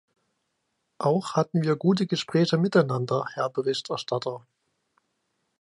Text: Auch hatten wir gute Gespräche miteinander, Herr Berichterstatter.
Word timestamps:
Auch 0.97 1.35
hatten 1.35 1.61
wir 1.61 1.75
gute 1.75 2.07
Gespräche 2.07 2.57
miteinander, 2.57 3.27
Herr 3.35 3.51
Berichterstatter. 3.51 4.47